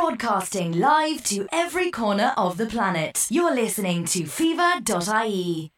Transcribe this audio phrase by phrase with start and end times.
[0.00, 3.26] broadcasting live to every corner of the planet.
[3.28, 5.70] You're listening to phever.ie.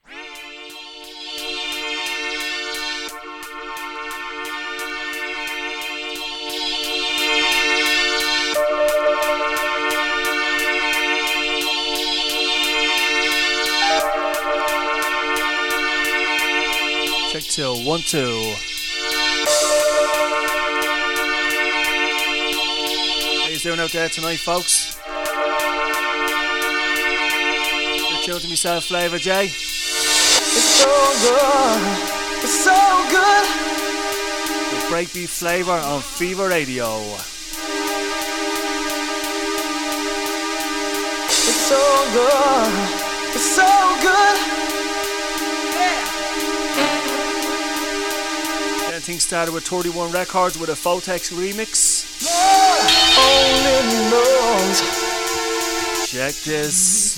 [17.33, 18.72] Check two, one, two.
[23.62, 24.98] You doing out there tonight, folks?
[28.11, 29.45] You're tuned to myself, FLavRjay.
[29.45, 30.91] It's so
[31.23, 31.80] good.
[32.43, 32.75] It's so
[33.09, 33.47] good.
[34.73, 36.88] The BreakBeat FLavR on Phever Radio.
[41.29, 41.83] It's so
[42.15, 42.73] good.
[43.37, 43.71] It's so
[44.02, 44.38] good.
[48.87, 51.91] Getting things started with 31 Records with a Photek's remix.
[56.13, 57.17] Check this.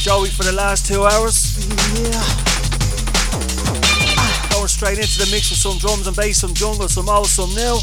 [0.00, 1.58] Joey for the last two hours.
[2.00, 2.24] Yeah.
[4.50, 7.50] Going straight into the mix with some drums and bass, some jungle, some old, some
[7.50, 7.76] new.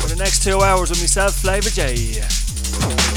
[0.00, 2.24] For the next two hours with myself, FLavRjay.
[2.80, 3.14] Oh.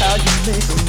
[0.00, 0.81] How you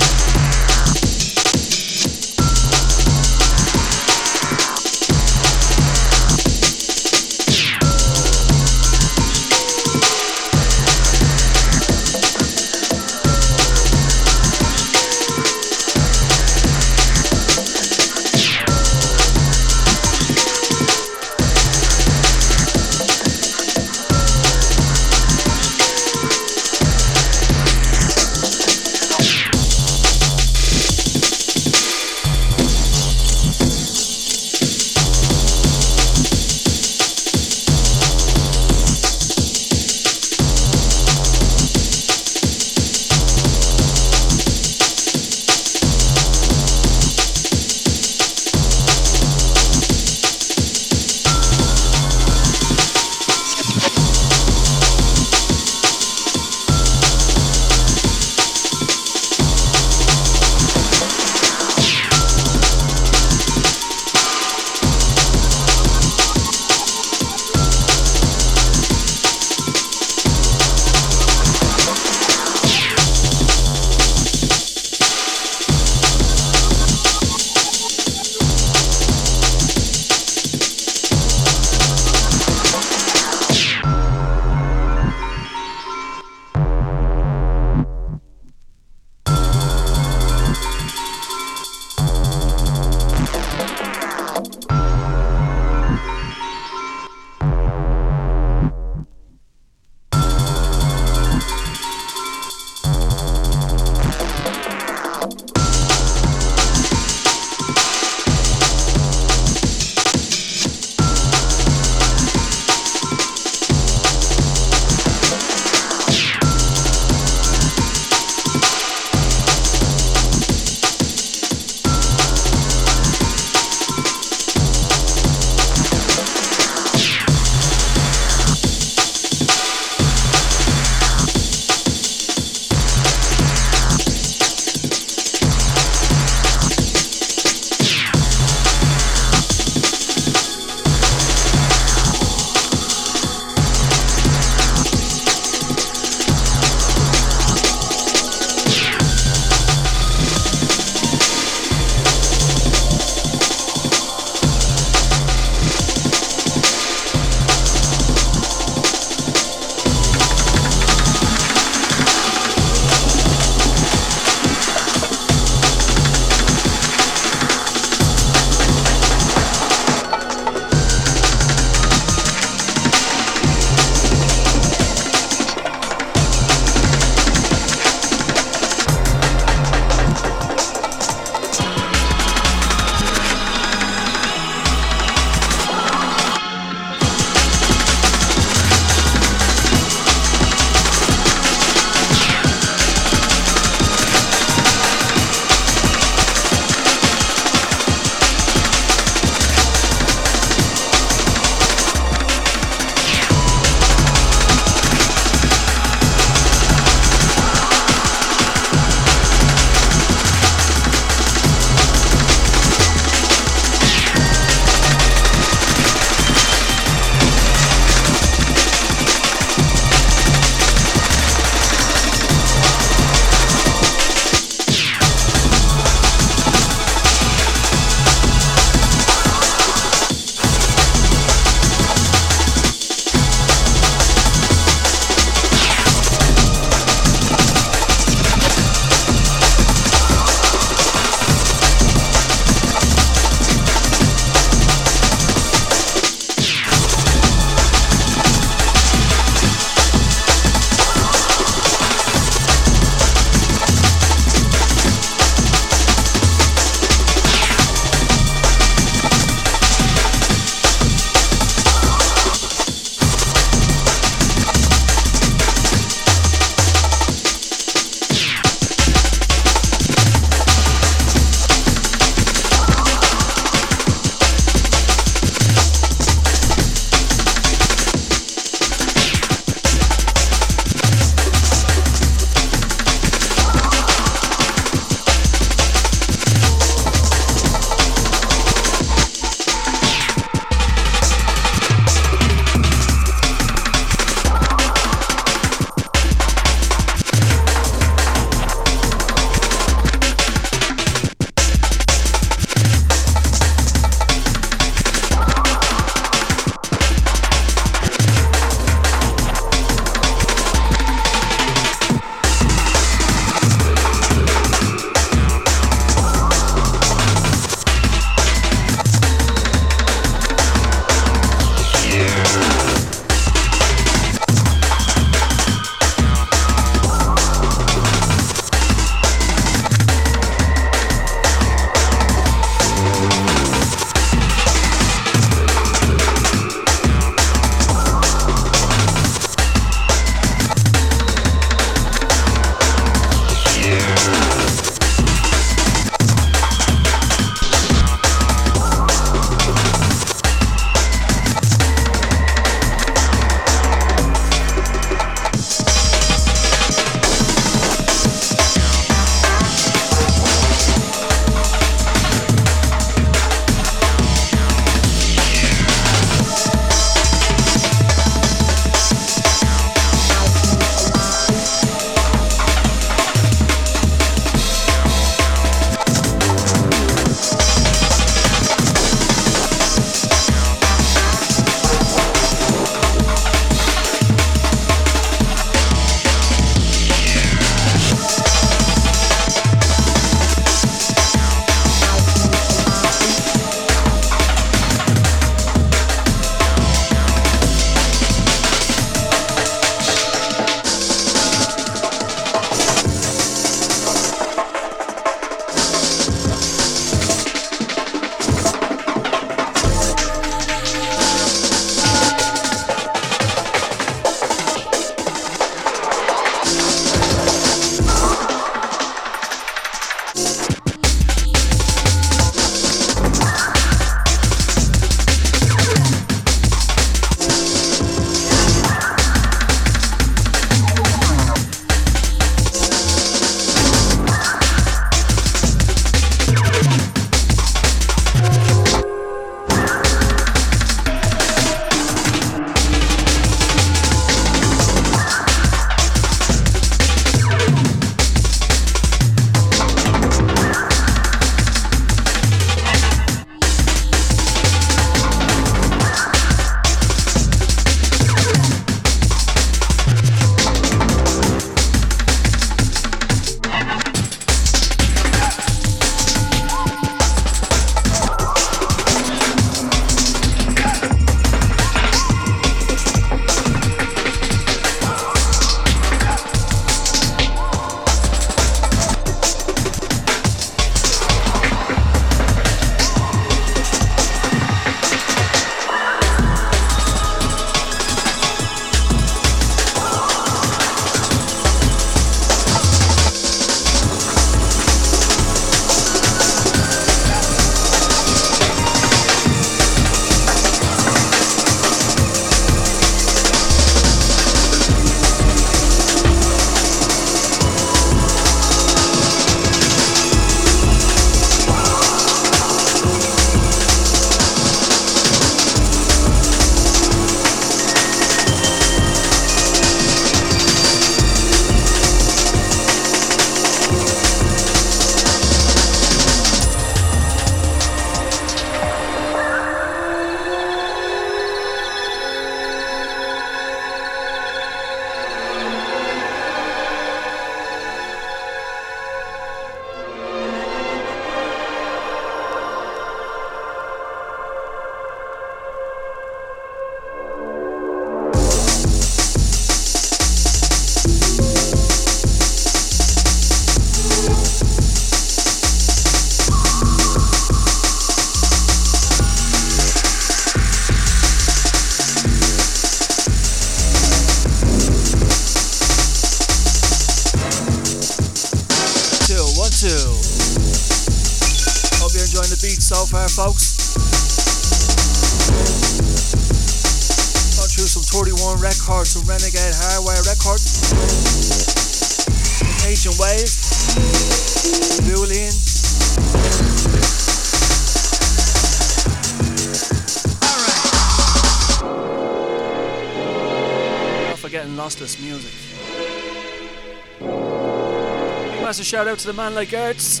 [598.90, 600.00] out to the man like Gertz.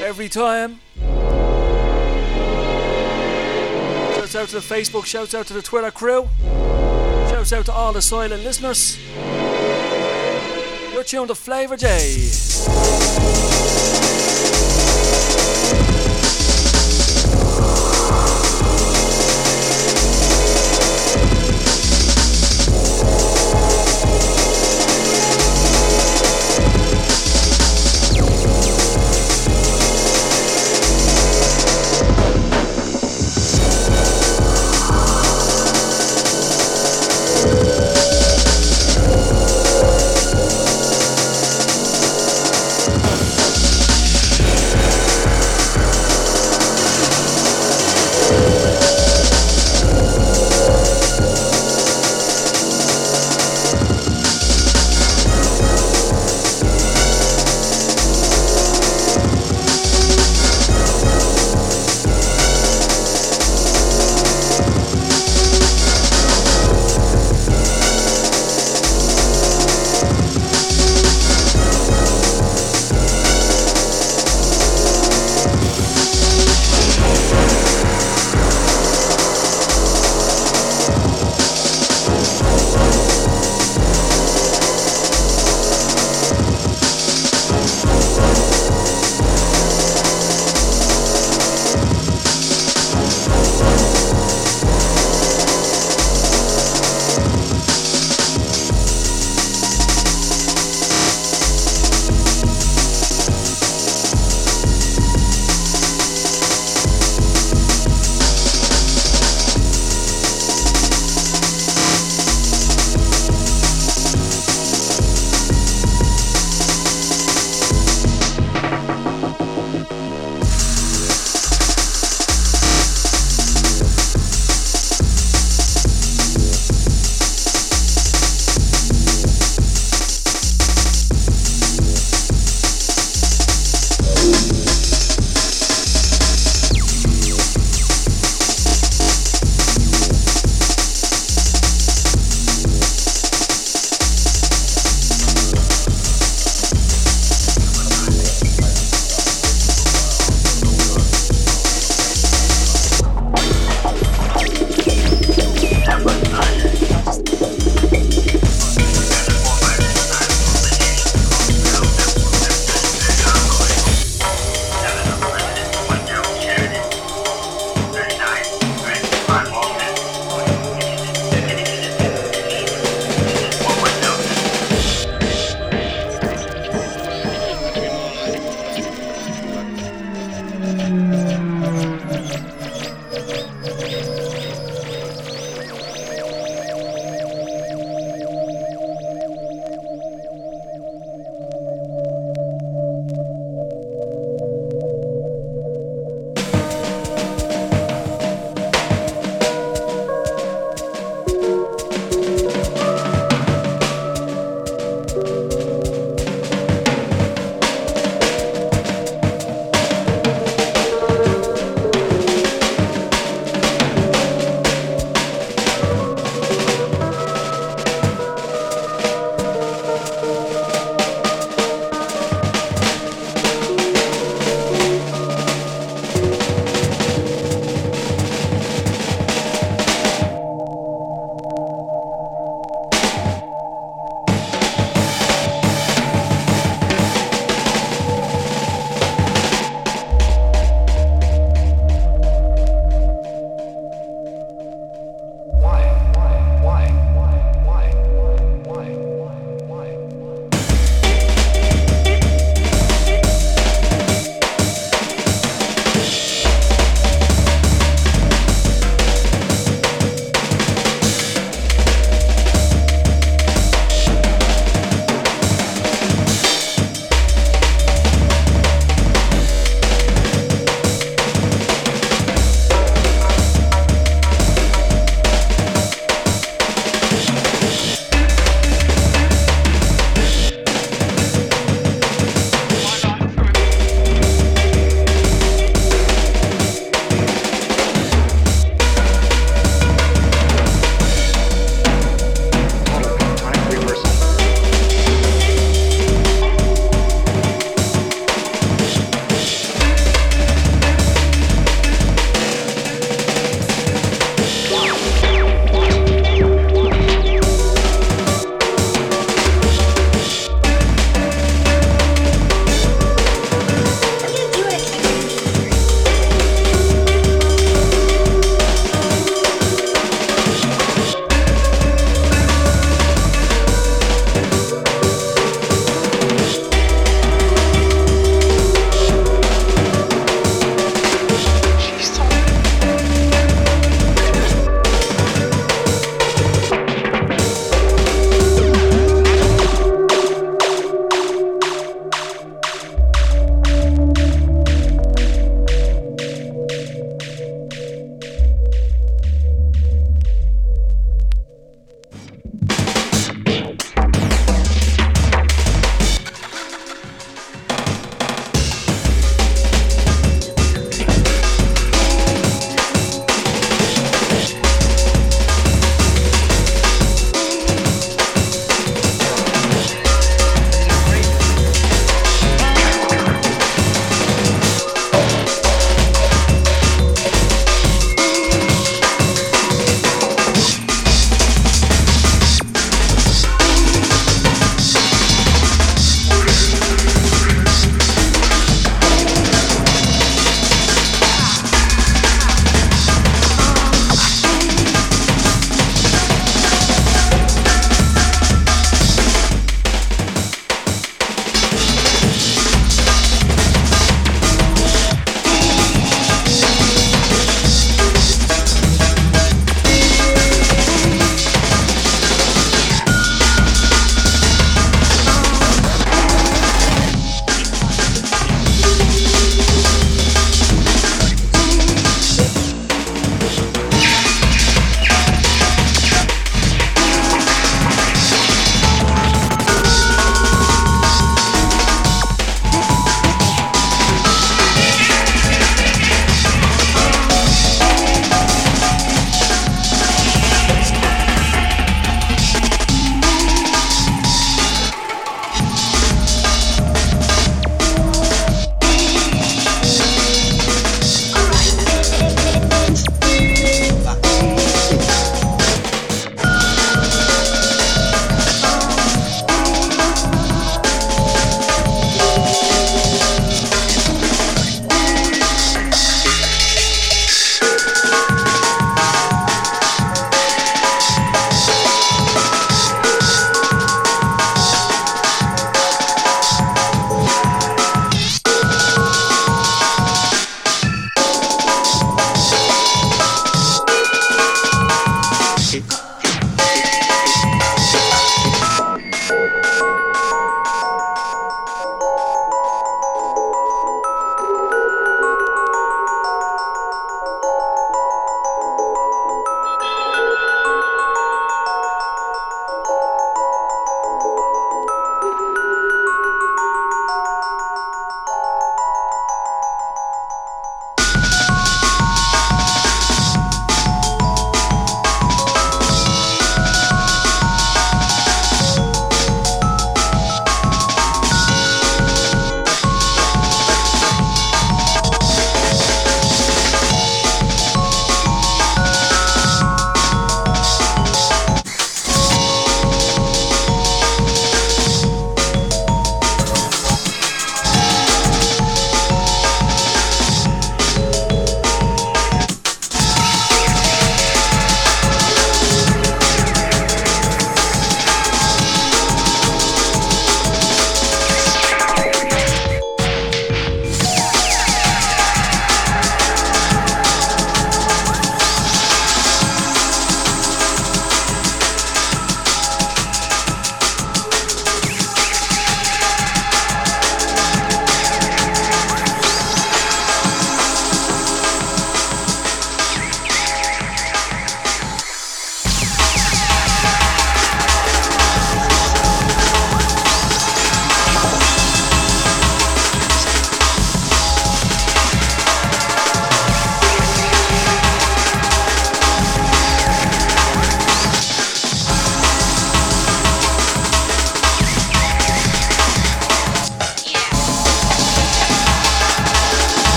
[0.00, 0.78] Every time.
[4.14, 6.28] Shouts out to the Facebook, shouts out to the Twitter crew.
[7.30, 8.96] Shouts out to all the silent listeners.
[10.92, 11.88] You're tuned to Flavor J.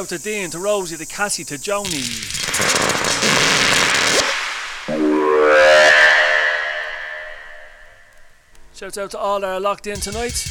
[0.00, 2.00] out to Dean, to Rosie, to Cassie, to Joni.
[8.74, 10.49] Shout out to all that are locked in tonight.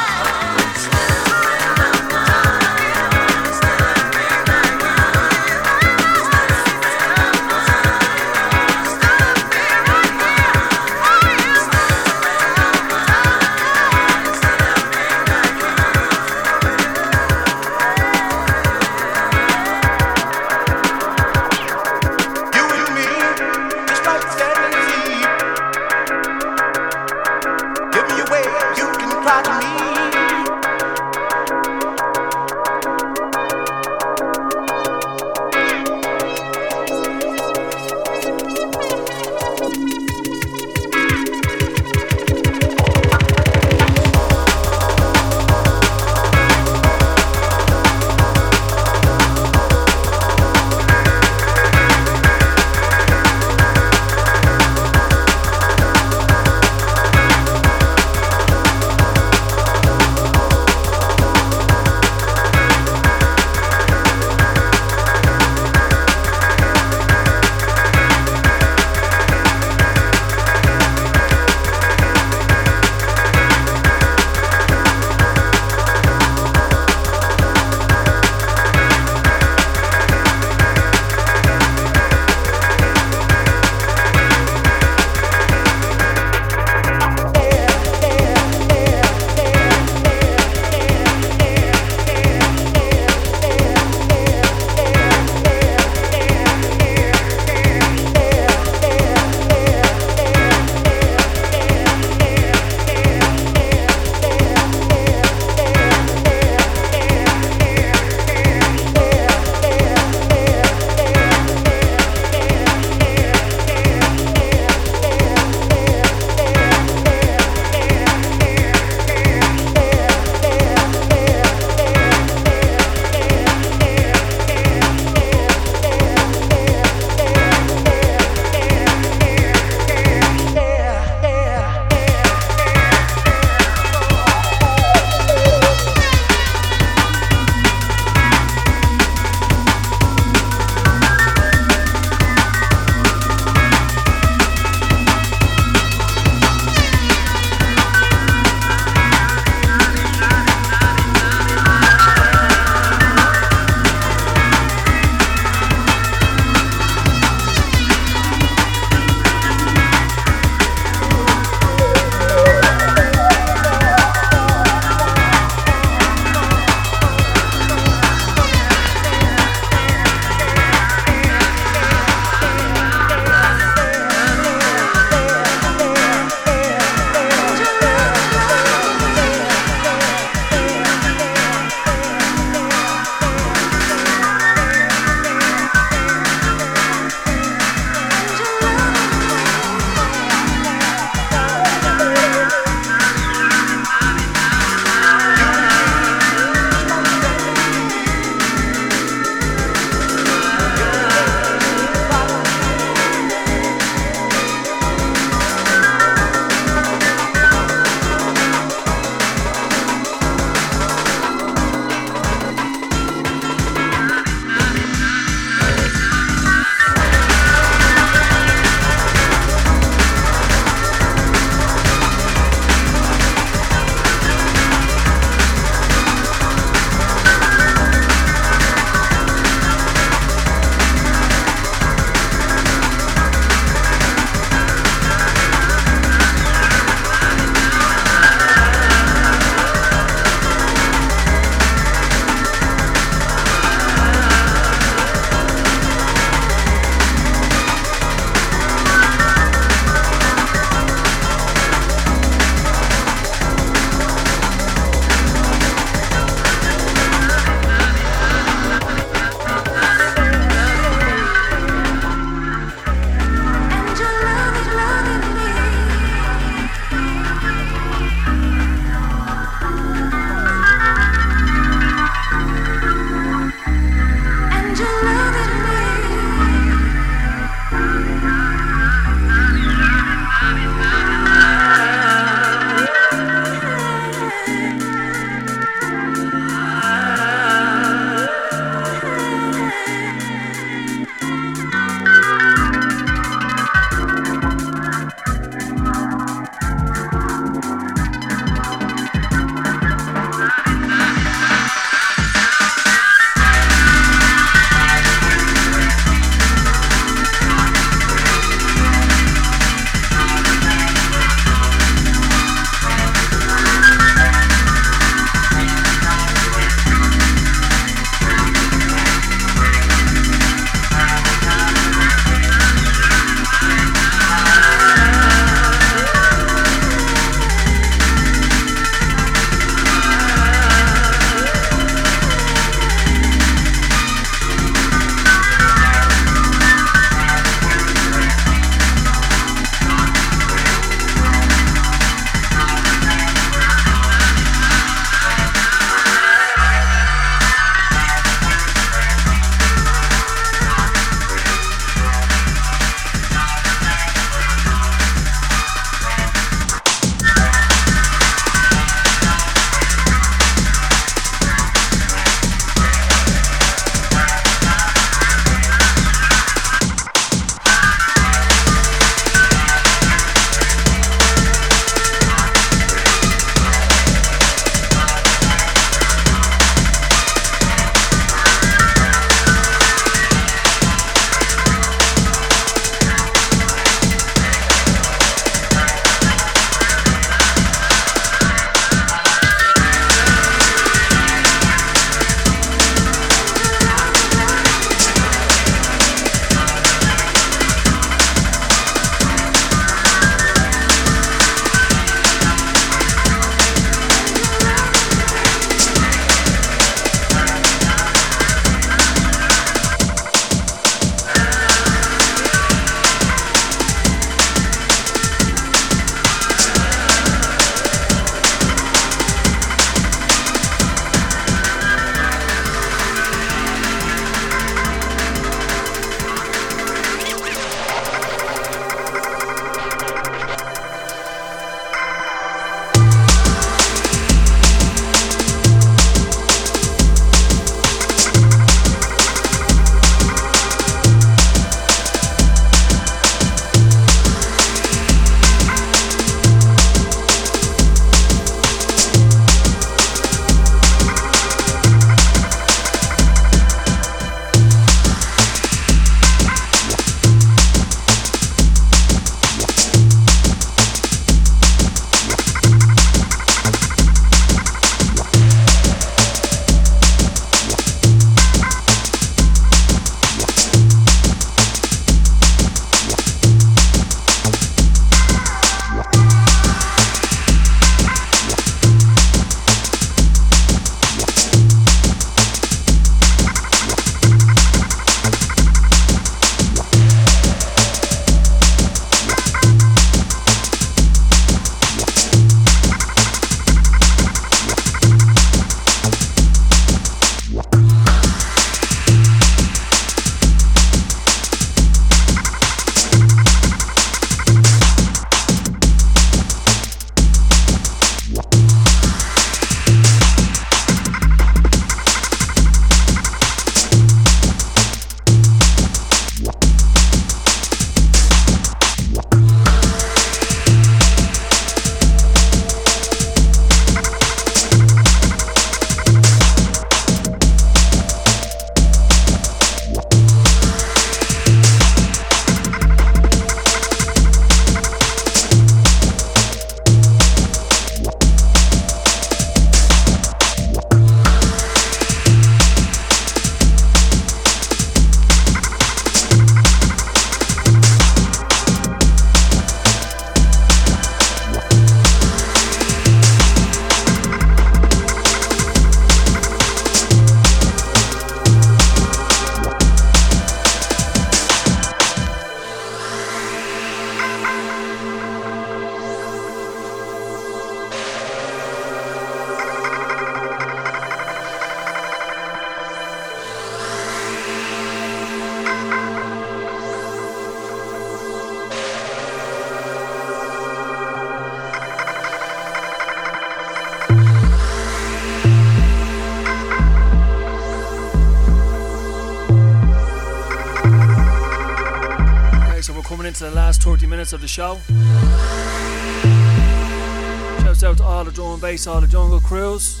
[598.86, 600.00] All the jungle crews.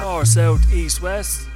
[0.00, 1.46] North, south, east, west.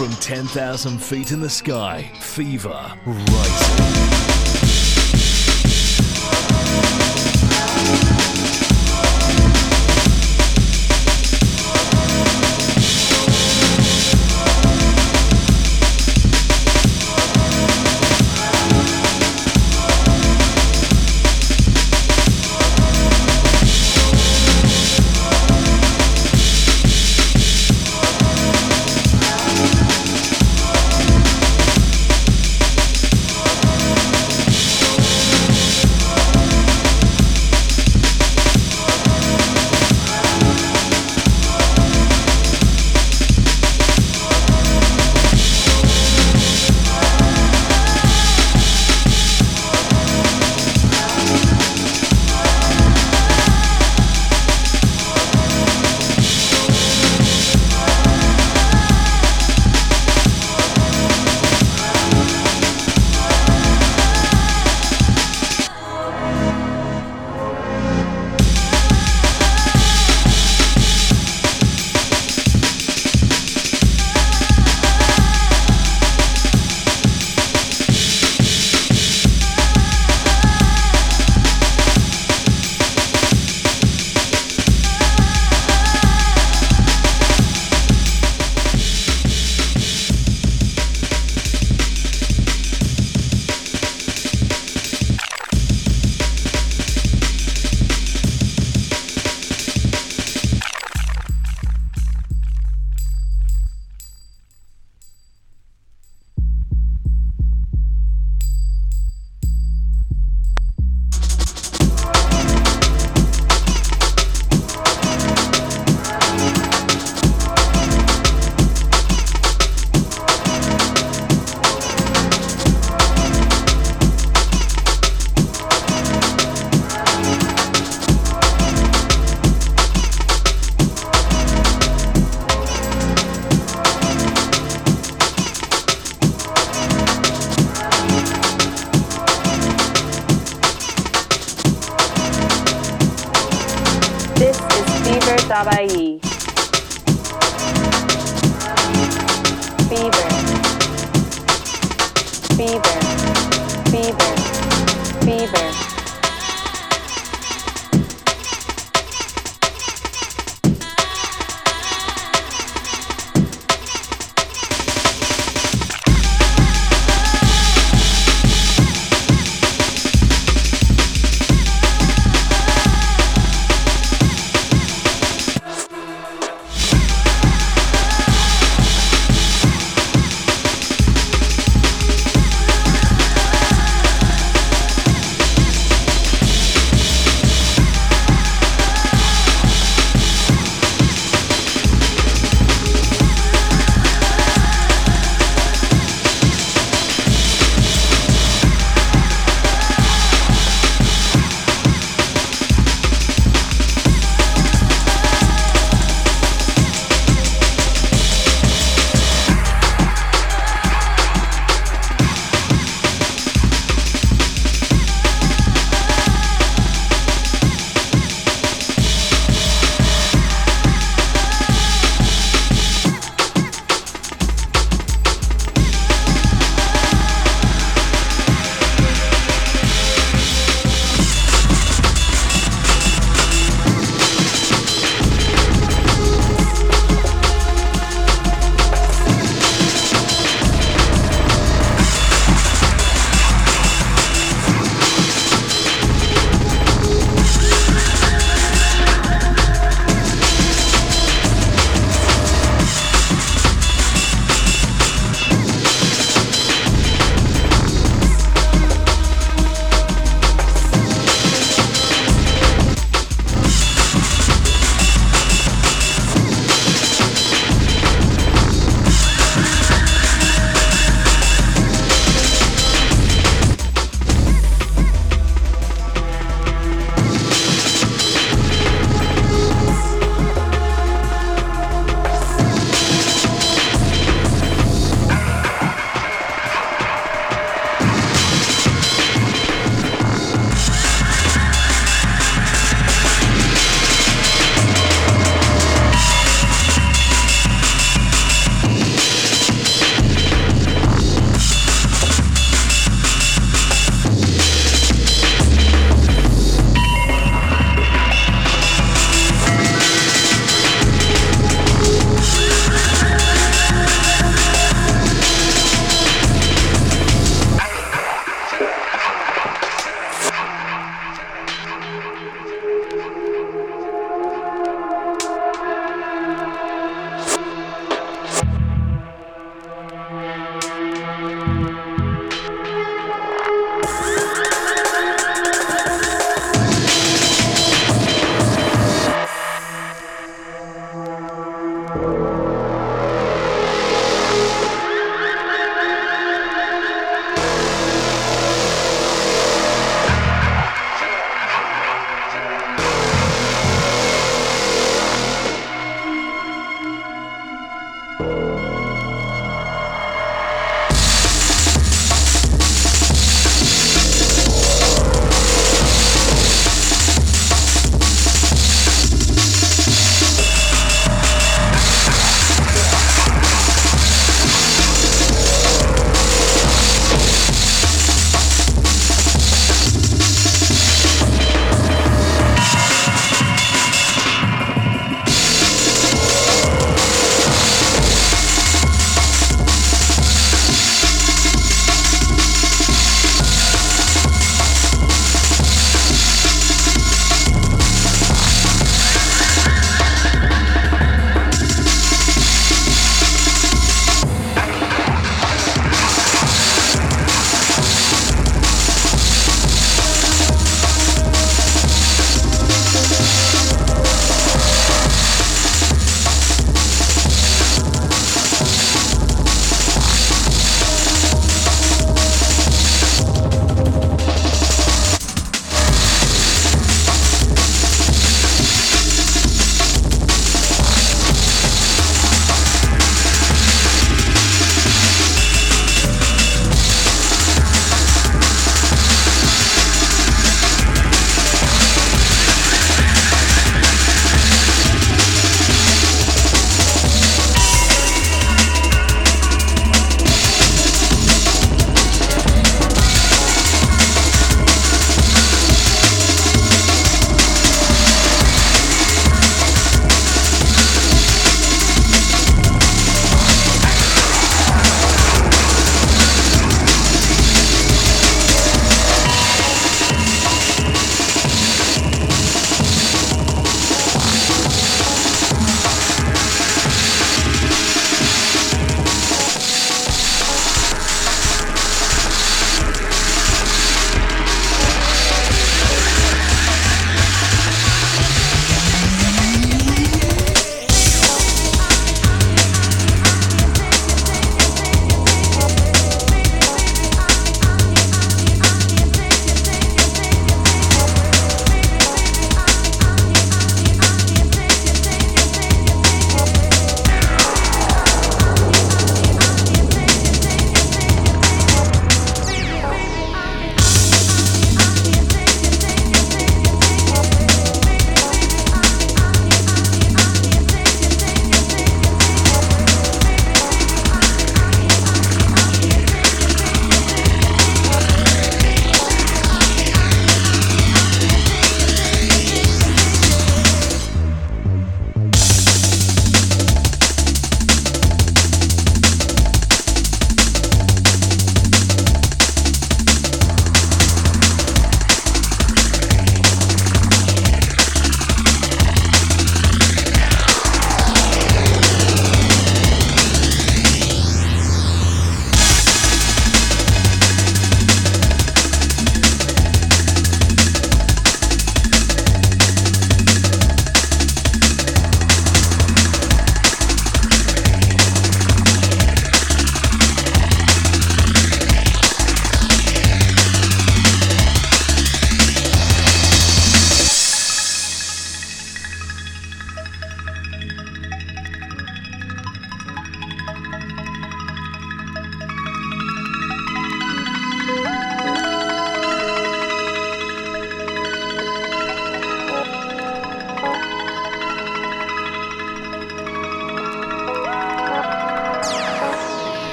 [0.00, 3.69] From 10,000 feet in the sky, Phever Rising.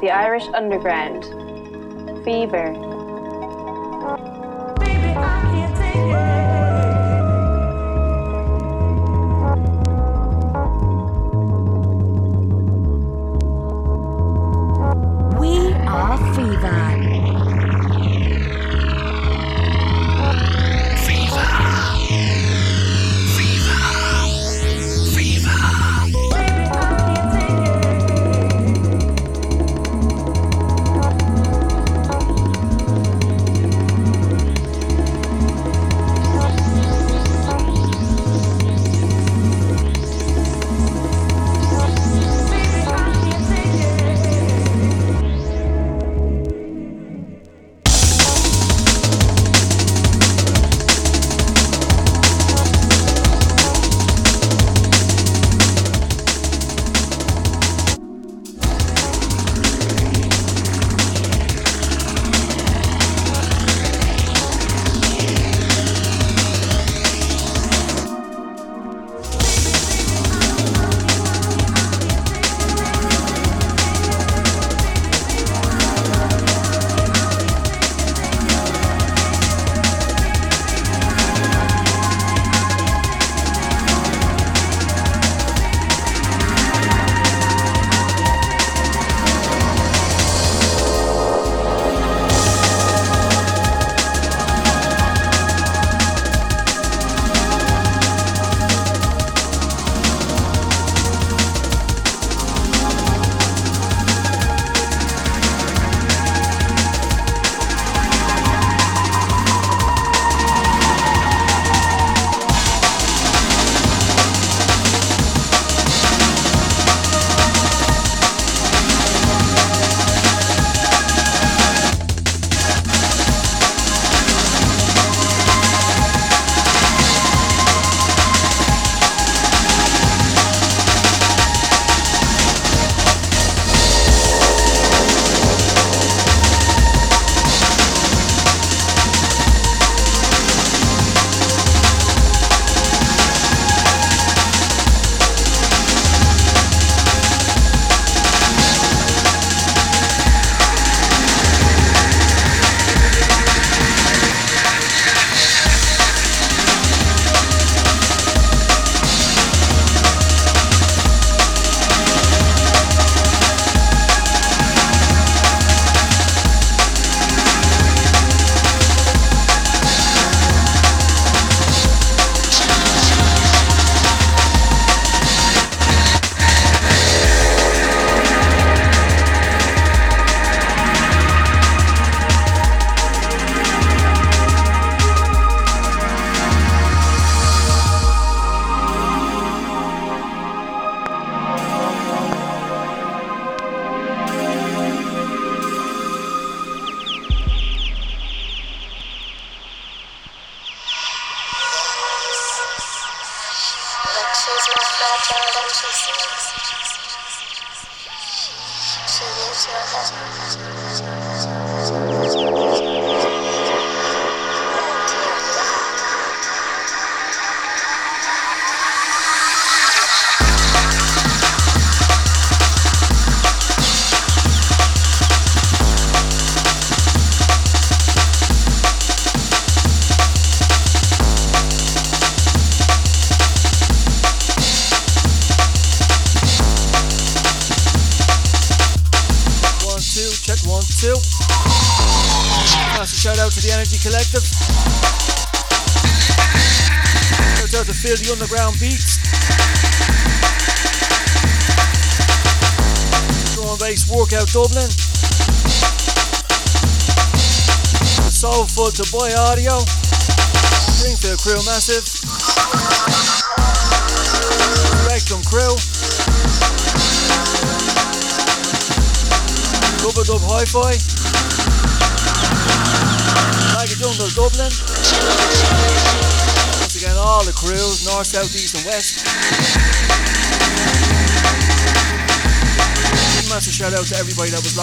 [0.00, 1.24] The Irish underground.
[2.24, 2.79] Phever.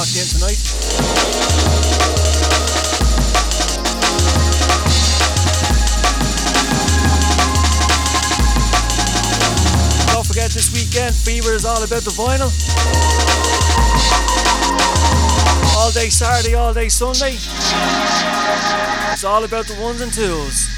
[0.07, 0.63] Locked in tonight.
[10.53, 11.13] this weekend.
[11.13, 12.49] Phever is all about the vinyl.
[15.75, 17.33] All day Saturday, all day Sunday.
[19.11, 20.76] It's all about the ones and twos.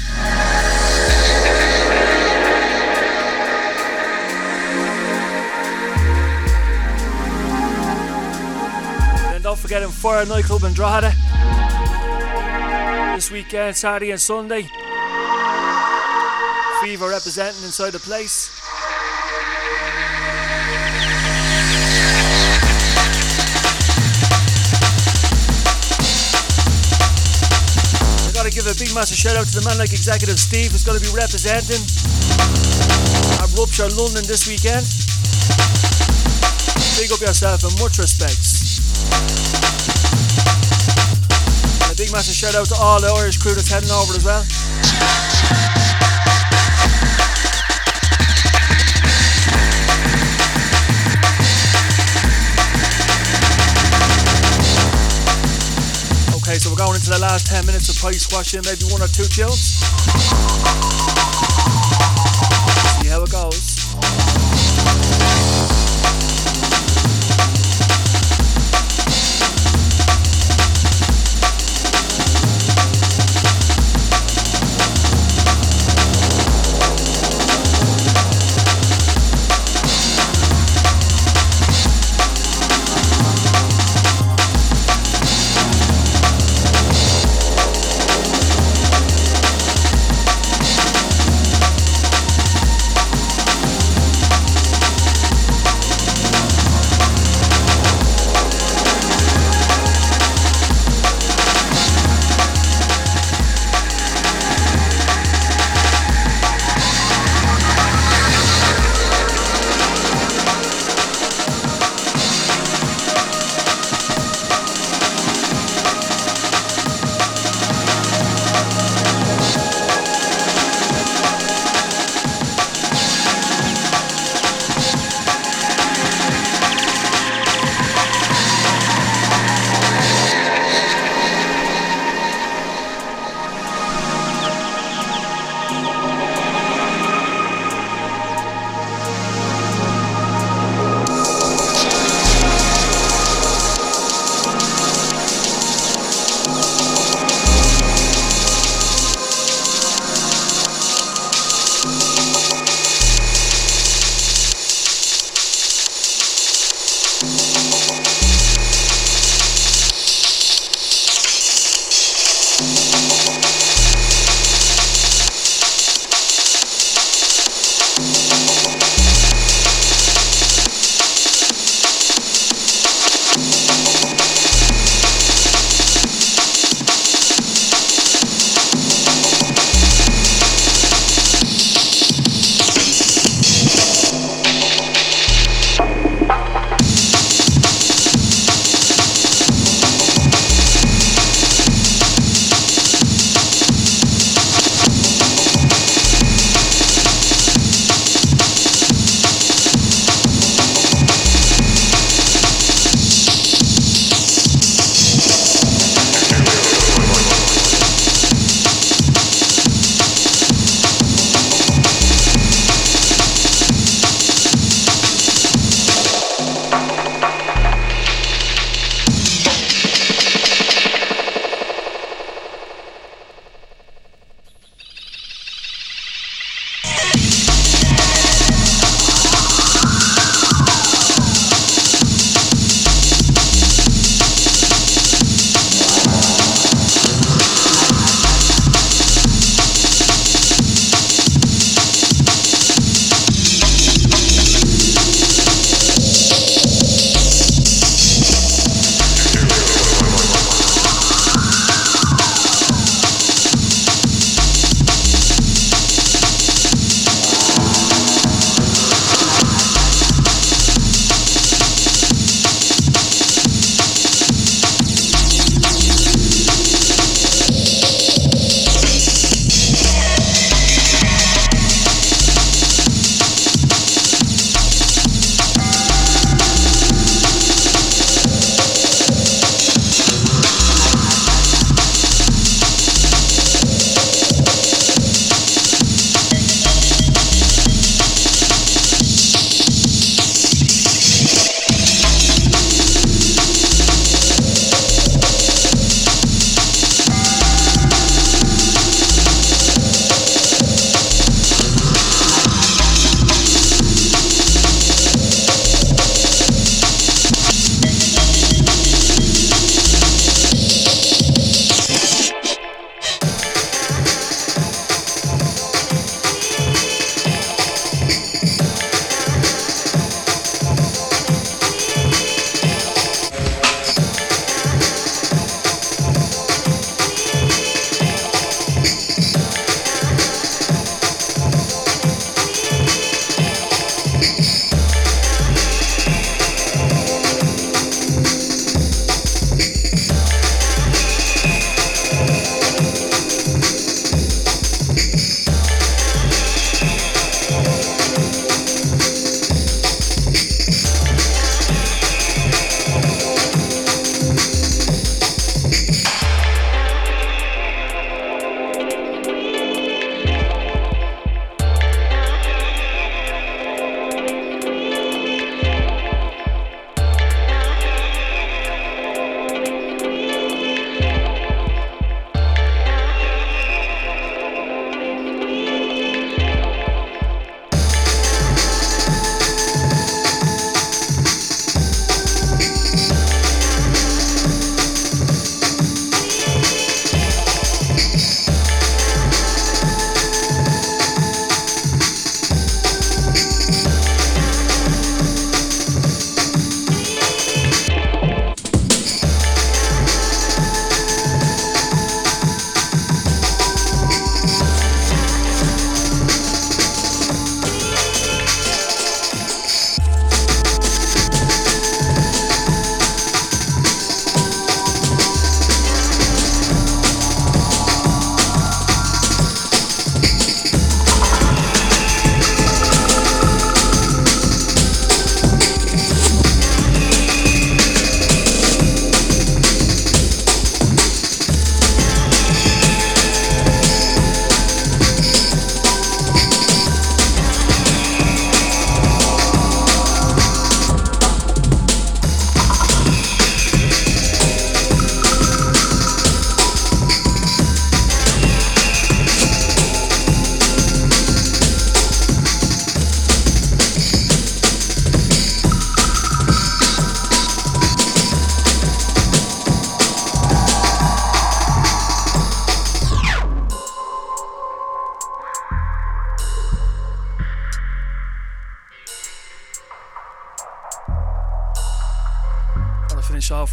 [9.50, 11.12] Don't forget in Fire a Nightclub in Drogheda.
[13.16, 14.62] This weekend, Saturday and Sunday.
[16.78, 18.48] Phever representing inside the place.
[28.22, 30.84] I gotta give a big massive shout out to the man like Executive Steve who's
[30.84, 31.82] gonna be representing
[33.42, 34.86] at Rupture London this weekend.
[37.02, 38.69] Big up yourself and much respects.
[41.90, 44.44] A big massive shout out to all the Irish crew that's heading over as well.
[56.50, 59.06] Okay, so we're going into the last 10 minutes of price squashing, maybe one or
[59.06, 59.78] two chills.
[62.98, 63.79] See how it goes.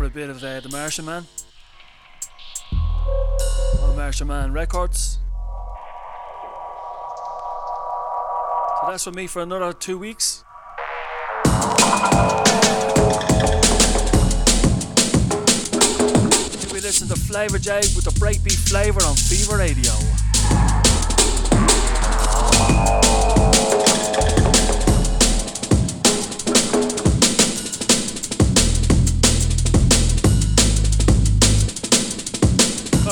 [0.07, 1.25] A bit of uh, The Martian Man.
[2.71, 5.19] On Martian Man Records.
[8.79, 10.45] So that's for me for another two weeks.
[16.71, 19.91] We listen to FLavRjay with the BreakBeat FLavR on Phever Radio.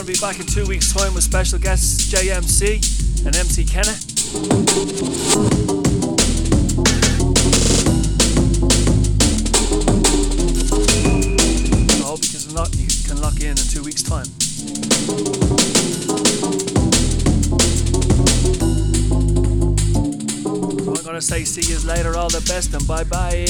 [0.06, 3.65] Gonna be back in two weeks' time with special guests JMC and MC
[12.53, 14.26] lock, you can lock in in two weeks' time.
[20.84, 23.48] So I'm gonna say see you later, all the best, and bye bye.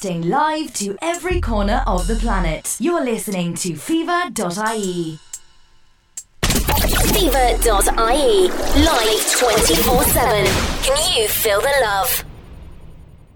[0.00, 2.76] Broadcasting live to every corner of the planet.
[2.78, 5.18] You're listening to phever.ie.
[7.12, 8.48] Phever.ie.
[8.84, 10.46] Live 24 7.
[10.84, 12.27] Can you feel the love?